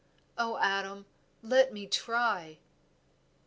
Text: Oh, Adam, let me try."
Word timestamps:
Oh, 0.35 0.57
Adam, 0.57 1.05
let 1.43 1.71
me 1.71 1.85
try." 1.85 2.57